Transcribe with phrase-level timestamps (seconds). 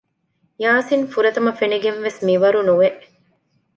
[0.63, 2.87] ޔާސިން ފުރަތަމަ ފެނިގެންވެސް މިވަރުނުވެ